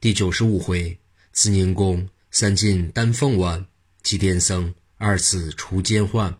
[0.00, 0.98] 第九十五回，
[1.34, 3.66] 慈宁宫三进丹凤丸，
[4.02, 6.34] 祭奠僧二次除奸患。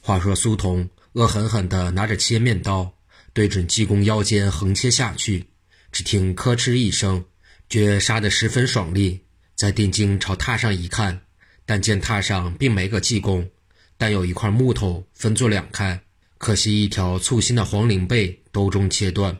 [0.00, 2.90] 话说苏童恶狠狠地拿着切面刀，
[3.34, 5.44] 对准济公腰间横切下去。
[5.92, 7.22] 只听咔哧一声，
[7.68, 9.20] 觉杀得十分爽利。
[9.54, 11.20] 在定睛朝榻上一看，
[11.66, 13.46] 但见榻上并没个济公，
[13.98, 16.00] 但有一块木头分作两开，
[16.38, 19.36] 可惜一条粗心的黄绫被兜中切断。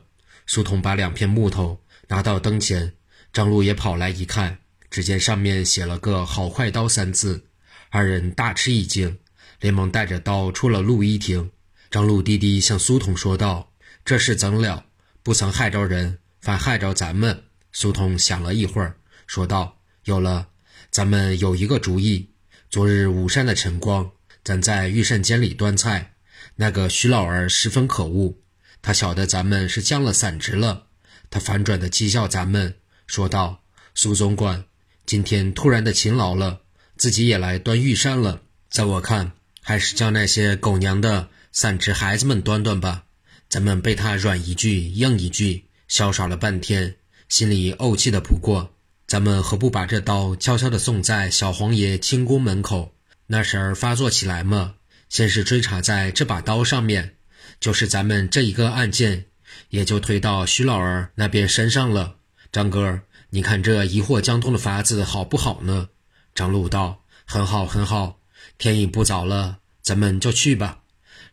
[0.46, 2.92] 苏童把两片木头拿到灯前。
[3.38, 4.58] 张禄也跑来一看，
[4.90, 7.44] 只见上面写了个“好快刀”三字，
[7.88, 9.16] 二人大吃一惊，
[9.60, 11.52] 连忙带着刀出了录衣厅。
[11.88, 13.70] 张禄低低向苏童说道
[14.04, 14.86] ：“这事怎了？
[15.22, 18.96] 不曾害着人，反害着咱们。”苏童想了一会儿，
[19.28, 20.48] 说道：“有了，
[20.90, 22.30] 咱们有一个主意。
[22.68, 24.10] 昨日午膳的晨光，
[24.42, 26.14] 咱在御膳间里端菜，
[26.56, 28.34] 那个徐老儿十分可恶，
[28.82, 30.86] 他晓得咱们是降了散职了，
[31.30, 32.74] 他反转的讥笑咱们。”
[33.08, 33.62] 说道
[33.96, 34.64] ：“苏总管，
[35.06, 36.60] 今天突然的勤劳了，
[36.98, 38.42] 自己也来端御膳了。
[38.68, 43.04] 在我看，还是叫那些狗娘的散职孩子们端端吧。
[43.48, 46.96] 咱们被他软一句硬一句，潇洒了半天，
[47.30, 48.74] 心里怄气的不过。
[49.06, 52.94] 咱们何不把这刀悄悄地送在小皇爷清宫门口？
[53.28, 54.74] 那时儿发作起来嘛，
[55.08, 57.14] 先是追查在这把刀上面，
[57.58, 59.24] 就是咱们这一个案件，
[59.70, 62.16] 也就推到徐老儿那边身上了。”
[62.50, 65.90] 张哥，你看这疑惑江东的法子好不好呢？
[66.34, 68.20] 张禄道：“很好，很好。
[68.56, 70.80] 天已不早了，咱们就去吧。”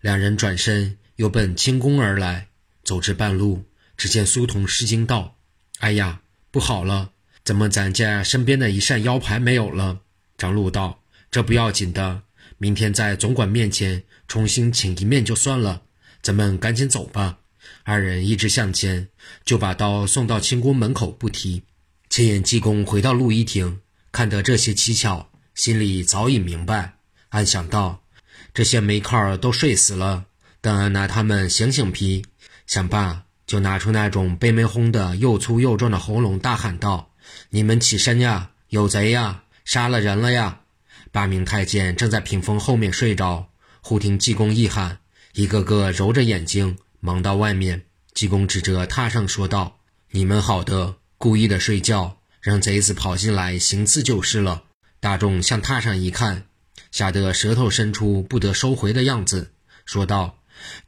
[0.01, 2.49] 两人转身又奔清宫而来。
[2.83, 3.63] 走至半路，
[3.95, 5.37] 只见苏童失惊道
[5.79, 7.11] ：“哎呀，不好了！
[7.43, 10.01] 怎么咱家身边的一扇腰牌没有了？”
[10.37, 12.23] 张禄道：“这不要紧的，
[12.57, 15.83] 明天在总管面前重新请一面就算了。
[16.21, 17.37] 咱们赶紧走吧。”
[17.87, 19.07] 二人一直向前，
[19.45, 21.61] 就把刀送到清宫门口不提。
[22.09, 23.79] 千眼济公回到录衣亭，
[24.11, 26.95] 看得这些蹊跷，心里早已明白，
[27.29, 28.01] 暗想道：
[28.55, 30.25] 这些煤칼都睡死了，
[30.61, 32.25] 等拿他们醒醒皮。
[32.65, 37.11] 想罢，就拿出那种被煤轰的又粗又壮的喉咙，大喊道
[37.51, 38.49] ：“你们起身呀！
[38.69, 39.43] 有贼呀！
[39.63, 40.61] 杀了人了呀！”
[41.13, 43.47] 八名太监正在屏风后面睡着，
[43.81, 44.97] 忽听济公一喊，
[45.33, 46.75] 一个个揉着眼睛。
[47.05, 47.85] 忙到外面，
[48.15, 49.77] 济公指着榻上说道
[50.09, 54.63] ：“你们好的，故意的睡觉，让贼子跑进来行刺就是了。”
[54.99, 56.47] 大众向榻上一看，
[56.89, 59.51] 吓得舌头伸出不得收回的样子，
[59.85, 60.39] 说道：“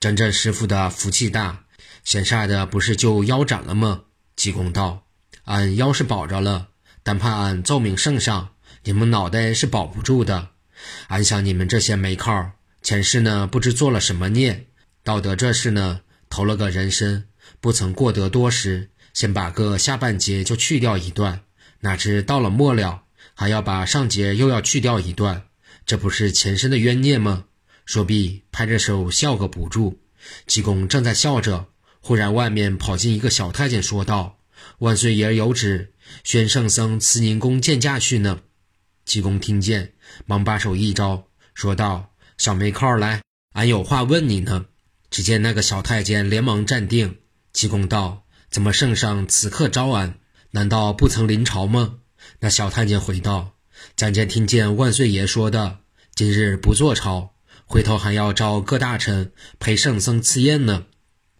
[0.02, 1.66] 真正师傅的福气大，
[2.04, 4.02] 闲煞的不是就腰斩了吗？”
[4.36, 5.04] 济公道
[5.46, 6.70] ：“俺腰是保着了，
[7.04, 10.48] 但怕俺奏明圣上，你们脑袋是保不住的。
[11.10, 14.66] 俺想你们这些煤靠，前世呢不知做了什么孽，
[15.04, 17.26] 到得这事呢。”投了个人参，
[17.60, 21.42] 不曾过得多时，先把个下半截就去掉一段，
[21.80, 25.48] 哪知到了末了，还要把上节又要去掉一段，
[25.86, 27.46] 这不是前身的冤孽吗？
[27.86, 30.00] 说毕，拍着手笑个不住。
[30.46, 31.68] 济公正在笑着，
[32.02, 34.40] 忽然外面跑进一个小太监，说道
[34.80, 38.42] ：“万岁爷有旨，宣圣僧慈宁宫见驾去呢。”
[39.06, 39.94] 济公听见，
[40.26, 43.22] 忙把手一招，说道：“小煤靠来，
[43.54, 44.66] 俺有话问你呢。”
[45.10, 47.18] 只见那个小太监连忙站定，
[47.54, 50.20] 济公道：“怎么圣上此刻招安？
[50.52, 52.00] 难道不曾临朝吗？”
[52.40, 53.54] 那小太监回道
[53.96, 55.80] ：“咱家听见万岁爷说的，
[56.14, 57.34] 今日不做朝，
[57.66, 60.86] 回头还要召各大臣陪圣僧赐宴呢。”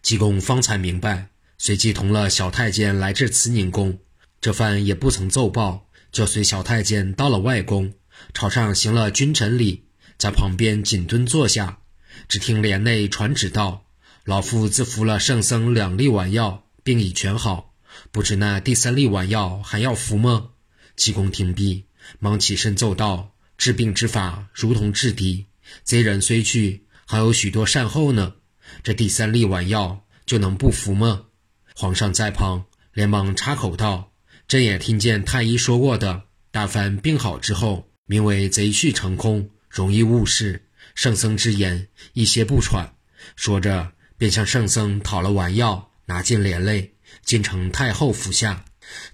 [0.00, 3.98] 济公方才明白，随即同了小太监来至慈宁宫，
[4.40, 7.92] 这番也不曾奏报，就随小太监到了外宫，
[8.32, 9.84] 朝上行了君臣礼，
[10.16, 11.80] 在旁边紧蹲坐下。
[12.26, 13.84] 只听帘内传旨道
[14.24, 17.74] ：“老夫自服了圣僧两粒丸药，病已全好，
[18.10, 20.50] 不知那第三粒丸药还要服吗？”
[20.96, 21.84] 济公听毕，
[22.18, 25.46] 忙起身奏道：“治病之法如同治敌，
[25.84, 28.34] 贼人虽去，还有许多善后呢。
[28.82, 31.26] 这第三粒丸药就能不服吗？”
[31.74, 34.12] 皇上在旁连忙插口道
[34.48, 40.64] ：“朕也听见太医说过的，大凡病好之后，名为贼去成空，容易误事。”
[40.98, 42.92] 圣僧之言，一些不喘。
[43.36, 46.92] 说着，便向圣僧讨了丸药，拿进帘内，
[47.24, 48.64] 进呈太后服下。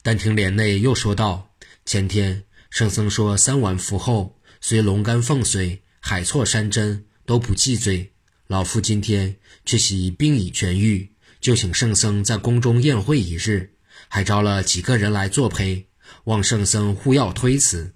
[0.03, 1.51] 但听帘内又说道
[1.85, 8.15] ：“前天圣僧说三碗服后，虽龙肝凤髓、海错山珍都不忌罪。
[8.47, 13.75] 老夫今天却喜病已痊愈，就请圣僧在宫中宴会一日，
[14.09, 15.87] 还招了几个人来作陪，
[16.25, 17.95] 望圣僧勿要推辞。”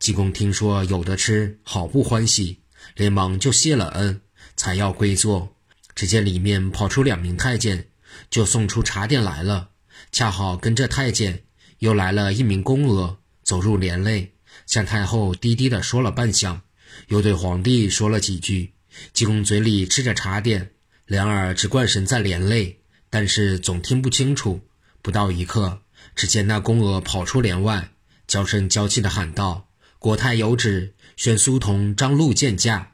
[0.00, 2.58] 济公听说有得吃，好不欢喜。
[2.94, 4.20] 连忙就谢了恩，
[4.56, 5.54] 才要归坐，
[5.94, 7.88] 只见里面跑出两名太监，
[8.30, 9.70] 就送出茶点来了。
[10.10, 11.42] 恰好跟着太监
[11.80, 14.32] 又来了一名宫娥，走入帘内，
[14.66, 16.62] 向太后低低的说了半响，
[17.08, 18.72] 又对皇帝说了几句。
[19.12, 20.72] 济公嘴里吃着茶点，
[21.06, 22.80] 两耳只灌神在帘内，
[23.10, 24.60] 但是总听不清楚。
[25.02, 25.82] 不到一刻，
[26.16, 27.90] 只见那宫娥跑出帘外，
[28.26, 29.67] 娇声娇气的喊道
[29.98, 32.92] ：“国太有旨，宣苏童、张禄见驾。”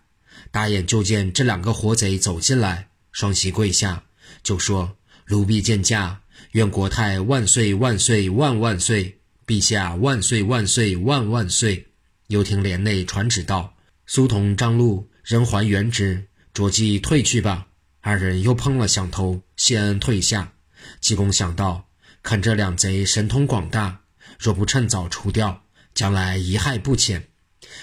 [0.50, 4.04] 大眼就见这两个活贼走进来，双膝跪下，
[4.42, 4.96] 就说
[5.28, 6.20] ：“奴婢见驾，
[6.52, 11.88] 愿国太万岁万岁万万岁，陛下万岁万岁万万岁。”
[12.28, 13.74] 又听帘内传旨道
[14.06, 17.68] ：“苏童、张禄。”仍还原职，着即退去吧。
[18.02, 20.52] 二人又碰了响头，谢恩退下。
[21.00, 21.88] 济公想到，
[22.22, 24.02] 看这两贼神通广大，
[24.38, 25.63] 若不趁早除掉，
[25.94, 27.28] 将来遗害不浅。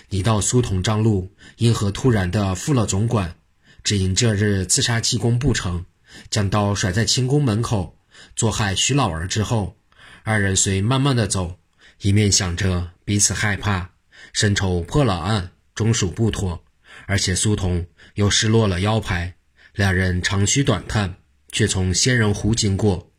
[0.09, 3.35] 你道苏童张路因何突然的负了总管？
[3.83, 5.85] 只因这日刺杀济公不成，
[6.29, 7.97] 将刀甩在清宫门口，
[8.35, 9.77] 作害徐老儿之后，
[10.23, 11.57] 二人遂慢慢的走，
[12.01, 13.89] 一面想着彼此害怕，
[14.33, 16.63] 深仇破了案，终属不妥。
[17.07, 19.33] 而且苏童又失落了腰牌，
[19.73, 21.15] 两人长吁短叹，
[21.51, 23.11] 却从仙人湖经过。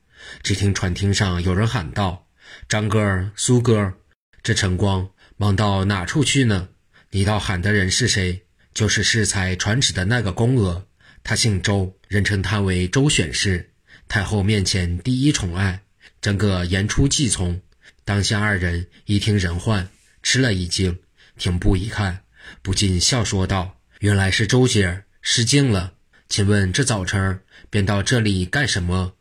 [0.42, 2.28] 只听船厅上有人喊道
[2.68, 3.94] ：“张哥儿，苏哥儿，
[4.42, 6.68] 这晨光忙到哪处去呢？”
[7.14, 8.42] 你倒喊的人是谁？
[8.72, 10.86] 就是适才传旨的那个宫娥，
[11.22, 13.70] 她姓周，人称她为周选氏，
[14.08, 15.82] 太后面前第一宠爱，
[16.22, 17.60] 整个言出计从。
[18.04, 19.88] 当下二人一听人唤，
[20.22, 20.98] 吃了一惊，
[21.36, 22.22] 停步一看。
[22.62, 25.92] 不禁笑说道：“原来是周姐儿失敬了，
[26.28, 29.12] 请问这早晨便到这里干什么？”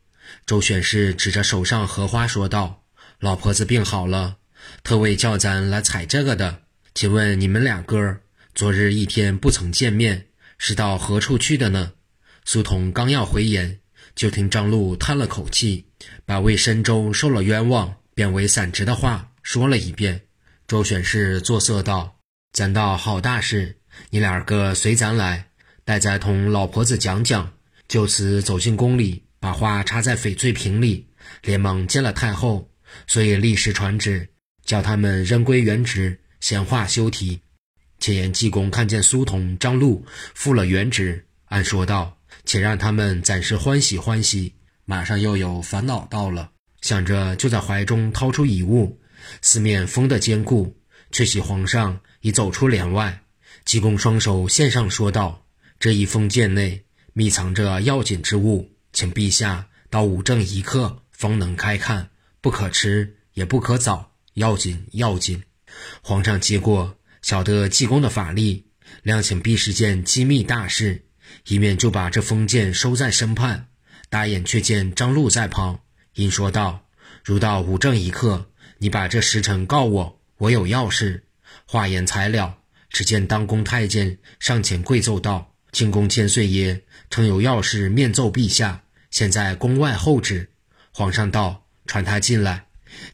[0.47, 2.83] 周选氏指着手上荷花说道
[3.19, 4.37] ：“老婆子病好了，
[4.83, 6.61] 特为叫咱来采这个的。
[6.93, 8.17] 请问你们俩哥
[8.53, 10.27] 昨日一天不曾见面，
[10.57, 11.93] 是到何处去的呢？”
[12.43, 13.79] 苏童刚要回言，
[14.15, 15.85] 就听张禄叹了口气，
[16.25, 20.21] 把为深州受了冤枉，变为散职的话说了一遍。
[20.67, 22.17] 周选氏作色道。
[22.53, 23.77] 咱道好大事，
[24.09, 25.47] 你俩个随咱来，
[25.85, 27.53] 待再同老婆子讲讲。
[27.87, 31.07] 就此走进宫里，把话插在翡翠瓶里，
[31.43, 32.69] 连忙见了太后，
[33.07, 34.27] 所以立时传旨，
[34.65, 37.39] 叫他们人归原职，闲话休提。
[37.99, 44.53] 且言济公看见苏童、张禄复了原职，暗说道：“且让他们暂时欢喜欢喜，
[44.85, 48.99] 马上又有烦恼到了。”想着，就在怀中掏出遗物，
[49.41, 50.75] 四面封的坚固，
[51.11, 51.99] 却喜皇上。
[52.23, 53.23] 已走出帘外，
[53.65, 55.43] 济公双手献上，说道
[55.79, 65.43] ：“这一封件内密藏着要紧之物，请陛下到午正一刻方能开看，不可迟，也不可早，要紧，要紧。”
[66.01, 68.65] 皇上接过，晓得济公的法力，
[69.03, 71.05] 量请必是件机密大事，
[71.47, 73.67] 一面就把这封件收在身畔。
[74.09, 75.79] 大眼却见张禄在旁，
[76.15, 76.85] 因说道
[77.23, 81.23] ：“如到午正一刻，你把这时辰告我，我有要事。”
[81.65, 82.57] 话言才了，
[82.89, 90.49] 只见当宫太监上前跪奏道：“清宫千岁爷曾有要事面奏陛下，现在宫外候旨。”
[90.91, 92.65] 皇上道：“传他进来。”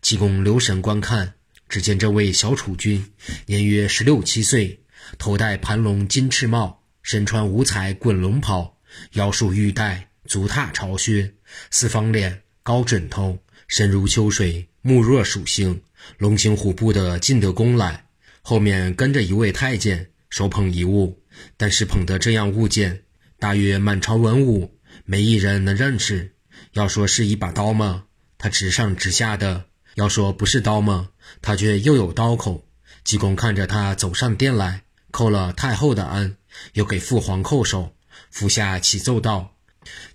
[0.02, 1.34] 济公留神观看，
[1.70, 3.06] 只见这位小储君
[3.46, 4.80] 年约十六七岁，
[5.18, 8.78] 头戴盘龙金翅帽，身穿五彩滚龙袍，
[9.14, 11.34] 腰束玉带，足踏朝靴，
[11.72, 13.38] 四方脸，高枕头，
[13.68, 15.82] 身如秋水，目若蜀星，
[16.18, 18.06] 龙行虎步的进得宫来。
[18.42, 21.22] 后面跟着一位太监，手捧一物，
[21.58, 23.04] 但是捧得这样物件，
[23.40, 26.34] 大约满朝文武没一人能认识。
[26.74, 28.06] 要说是一把刀吗？
[28.38, 29.64] 他直上直下的；
[29.96, 31.10] 要说不是刀吗？
[31.42, 32.66] 他却又有刀口。
[33.04, 36.36] 济公看着他走上殿来，叩了太后的安，
[36.74, 37.94] 又给父皇叩首，
[38.30, 39.56] 服下启奏道：“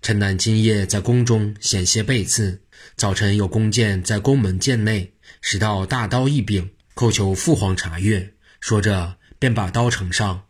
[0.02, 2.62] 臣乃今夜在宫中险些被刺，
[2.96, 10.42] 早晨有弓箭在宫门箭内，拾到大刀一柄。”叩求父皇查阅，说着便把刀呈上。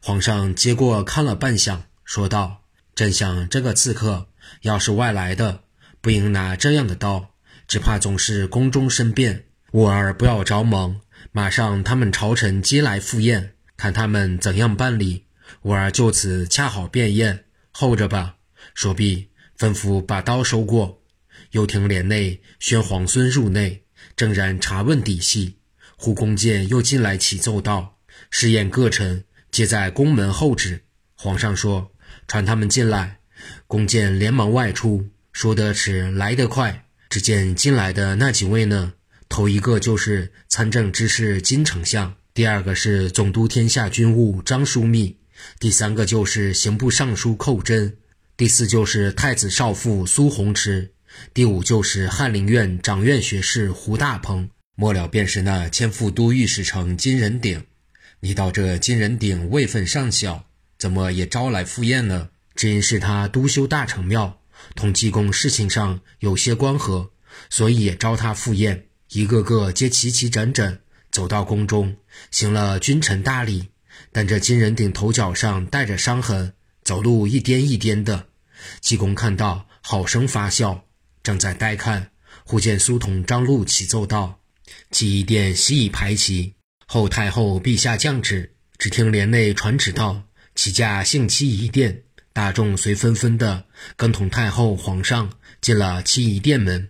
[0.00, 2.62] 皇上接过看了半晌，说道
[2.94, 4.28] ：“朕想这个刺客
[4.62, 5.64] 要是外来的，
[6.00, 7.34] 不应拿这样的刀，
[7.66, 9.44] 只怕总是宫中生变。
[9.72, 11.00] 吾儿不要着忙，
[11.32, 15.24] 马上他们朝臣皆来赴宴，看他们怎样办理。
[15.62, 18.36] 吾儿就此恰好便宴，候着吧。”
[18.74, 19.28] 说毕，
[19.58, 21.02] 吩咐把刀收过。
[21.52, 23.84] 又听帘内宣皇孙入内，
[24.16, 25.58] 正然查问底细。
[25.96, 27.98] 胡公建又进来启奏道
[28.30, 30.84] ：“试验各臣皆在宫门候旨。”
[31.16, 31.90] 皇上说
[32.28, 33.18] ：“传他们进来。”
[33.66, 35.08] 公建连忙外出，
[35.38, 36.84] 说得迟，来得快。
[37.08, 38.94] 只见进来的那几位呢？
[39.28, 45.16] 头一个就是参政之士金丞相，第二个是总督天下军务张枢密，
[45.60, 47.96] 第三个就是刑部尚书寇真，
[48.36, 50.90] 第四就是太子少傅苏弘池，
[51.32, 57.62] 第五就是翰林院掌院学士胡大鹏，末了便是那千副都御史丞金仁鼎。
[58.18, 62.30] 你道这金仁鼎位分尚小，怎么也招来赴宴呢？
[62.56, 64.40] 只因是他督修大成庙，
[64.74, 67.10] 同济公事情上有些关合，
[67.50, 68.86] 所以也招他赴宴。
[69.10, 70.78] 一个个皆齐齐整整
[71.10, 71.96] 走到宫中，
[72.30, 73.68] 行了君臣大礼。
[74.12, 78.28] 但这金人顶头脚上带着伤痕，走路一颠一颠的。
[78.80, 80.84] 济公看到，好生发笑，
[81.22, 82.10] 正在呆看，
[82.44, 84.40] 忽见苏童张禄启奏道
[84.90, 86.54] ：“祭仪殿席已排齐，
[86.86, 90.22] 后太后陛下降旨。”只听帘内传旨道
[90.54, 92.04] ：“启驾幸期仪殿。”
[92.38, 93.64] 大众随纷纷的
[93.96, 96.88] 跟同太后、皇上进了七仪殿门。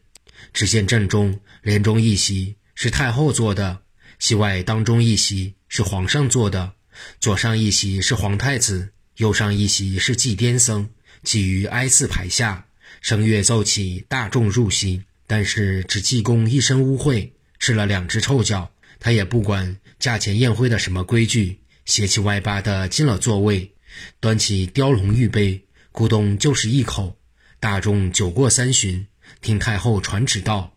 [0.52, 3.80] 只见正中帘中一席是太后坐的，
[4.18, 6.72] 席外当中一席是皇上坐的。
[7.18, 10.86] 左上一席是皇太子，右上一席是祭癫僧，
[11.24, 12.66] 其余挨次排下。
[13.00, 15.02] 声乐奏起，大众入席。
[15.26, 23.72] 但是只济公一身污秽，吃了两只臭脚，他也不管价钱宴会的什么规矩，斜七歪八的进了座位，
[24.20, 27.16] 端起雕龙玉杯，咕咚就是一口。
[27.60, 29.06] 大众酒过三巡，
[29.40, 30.76] 听太后传旨道：“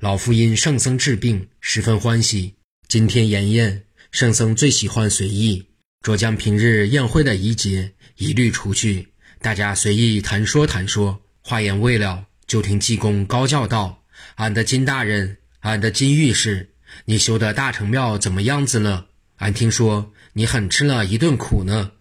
[0.00, 2.54] 老夫因圣僧治病，十分欢喜，
[2.88, 5.66] 今天筵宴。”圣僧最喜欢随意，
[6.02, 9.08] 着将平日宴会的仪节一律除去，
[9.40, 11.22] 大家随意谈说谈说。
[11.40, 14.04] 话言未了，就听济公高叫道
[14.36, 16.74] ：“俺的金大人，俺的金御史，
[17.06, 19.06] 你修的大成庙怎么样子了？
[19.36, 21.92] 俺听说你很吃了一顿苦呢。”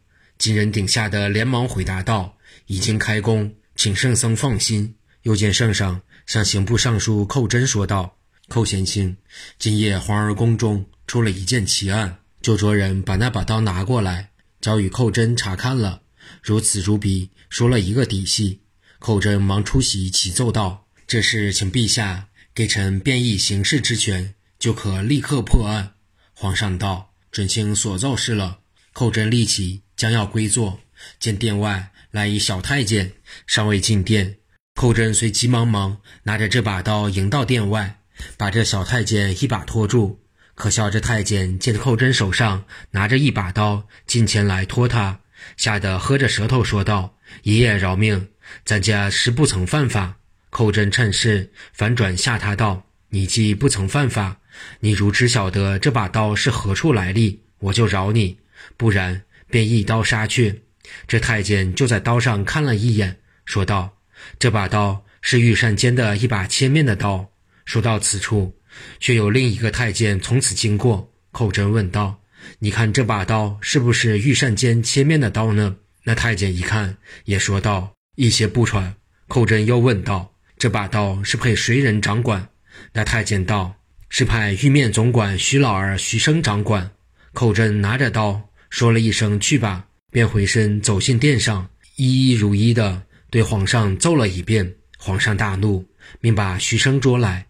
[0.42, 8.18] 金人顶下的连忙回答道：“已经开工，请圣僧放心。”又见圣上向刑部尚书寇真说道
[8.50, 9.16] ：“寇贤卿，
[9.60, 16.02] 今夜皇儿宫中。”出了一件奇案，就着人把那把刀拿过来，交与寇真查看了，
[16.42, 18.62] 如此如彼，说了一个底细。
[18.98, 25.94] 寇真忙出席，启奏道：“这事请陛下给臣便宜行事之权，就可立刻破案。”
[26.34, 28.58] 皇上道：“准卿所奏是了。”
[28.94, 30.80] 寇真立起，将要归坐，
[31.20, 33.12] 见殿外来一小太监，
[33.46, 34.38] 尚未进殿，
[34.74, 38.00] 寇真遂急忙忙拿着这把刀迎到殿外，
[38.36, 40.20] 把这小太监一把拖住。
[40.56, 45.20] 可笑这太监见寇真手上拿着一把刀，近前来拖他，
[45.56, 48.30] 吓得喝着舌头说道：“爷爷饶命，
[48.66, 50.16] 咱家实不曾犯法。”
[50.50, 54.40] 寇真趁势反转吓他道：“你既不曾犯法，
[54.80, 58.38] 你如知晓得这把刀是何处来历，我就饶你；
[58.76, 60.64] 不然便一刀杀去。”
[61.08, 63.98] 这太监就在刀上看了一眼，说道
[64.40, 67.30] ：“这把刀是御膳监的一把切面的刀。”
[67.66, 68.58] 说到此处。
[69.02, 72.18] 却有另一个太监从此经过，寇真问道
[72.60, 78.96] ：“你看这把刀是不是御膳间切面的刀呢？”那太监一看，也说道：“一些不传。”
[79.28, 82.48] 寇真又问道：“这把刀是配谁人掌管？”
[82.94, 83.76] 那太监道
[84.08, 86.90] ：“是派玉面总管徐老儿徐生掌管。”
[87.36, 94.76] 寇真拿着刀说了一声“去吧”，便回身走进殿上，一一如一的对皇上奏了一遍。
[94.98, 95.86] 皇上大怒，
[96.22, 97.46] 命把徐生捉来。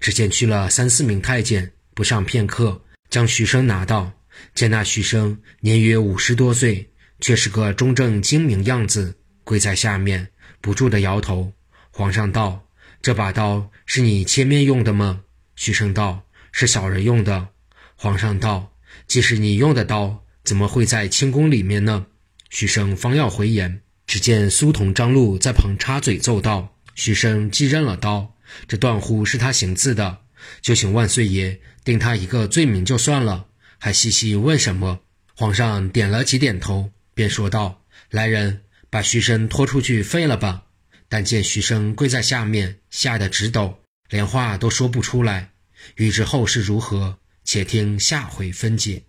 [0.00, 4.12] 只见去了三四名太监，不上片刻，将徐生拿到。
[4.54, 6.90] 见那徐生年约五十多岁，
[7.20, 10.28] 却是个中正精明样子，跪在下面，
[10.60, 11.50] 不住地摇头。
[11.90, 12.68] 皇上道
[13.00, 15.22] ：“这把刀是你切面用的吗？”
[15.56, 17.48] 徐生道：“是小人用的。”
[17.96, 18.74] 皇上道
[19.08, 22.06] ：“既是你用的刀，怎么会在清宫里面呢？”
[22.48, 28.34] 徐生方要回言，只见苏童张禄在旁插嘴奏道：“徐生既认了刀。”
[28.68, 30.18] 这断乎是他行刺的，
[30.62, 35.00] 就请万岁爷定他一个罪名就算了，还细细问什么？
[35.34, 40.62] 皇上点了几点头，便说道：“来人，把徐生拖出去废了吧。”
[41.08, 45.50] 但见徐生跪在下面，吓得直抖，连话都说不出来。
[45.96, 49.02] 欲知后事如何，且听下回分解。